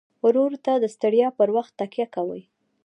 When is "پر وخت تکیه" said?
1.37-2.07